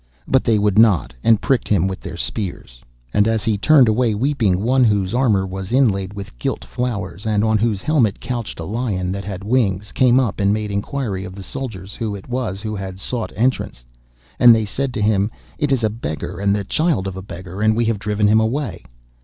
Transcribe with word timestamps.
But 0.27 0.43
they 0.43 0.57
would 0.57 0.79
not, 0.79 1.13
and 1.23 1.39
pricked 1.39 1.67
him 1.67 1.87
with 1.87 1.99
their 2.01 2.17
spears. 2.17 2.81
And, 3.13 3.27
as 3.27 3.43
he 3.43 3.55
turned 3.55 3.87
away 3.87 4.15
weeping, 4.15 4.63
one 4.63 4.83
whose 4.83 5.13
armour 5.13 5.45
was 5.45 5.71
inlaid 5.71 6.13
with 6.15 6.35
gilt 6.39 6.65
flowers, 6.65 7.27
and 7.27 7.43
on 7.43 7.59
whose 7.59 7.83
helmet 7.83 8.19
couched 8.19 8.59
a 8.59 8.63
lion 8.63 9.11
that 9.11 9.23
had 9.25 9.43
wings, 9.43 9.91
came 9.91 10.19
up 10.19 10.39
and 10.39 10.51
made 10.51 10.71
inquiry 10.71 11.23
of 11.23 11.35
the 11.35 11.43
soldiers 11.43 11.93
who 11.93 12.15
it 12.15 12.27
was 12.27 12.63
who 12.63 12.75
had 12.75 12.97
sought 12.99 13.31
entrance. 13.35 13.85
And 14.39 14.55
they 14.55 14.65
said 14.65 14.91
to 14.95 15.03
him, 15.03 15.29
'It 15.59 15.71
is 15.71 15.83
a 15.83 15.89
beggar 15.91 16.39
and 16.39 16.55
the 16.55 16.63
child 16.63 17.05
of 17.05 17.15
a 17.15 17.21
beggar, 17.21 17.61
and 17.61 17.75
we 17.75 17.85
have 17.85 17.99
driven 17.99 18.27
him 18.27 18.39
away. 18.39 18.81